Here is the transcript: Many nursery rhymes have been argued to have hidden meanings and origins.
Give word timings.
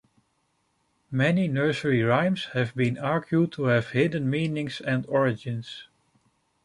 Many 1.11 1.47
nursery 1.47 2.01
rhymes 2.01 2.45
have 2.53 2.73
been 2.73 2.97
argued 2.97 3.51
to 3.51 3.65
have 3.65 3.89
hidden 3.89 4.31
meanings 4.31 4.81
and 4.83 5.05
origins. 5.05 5.89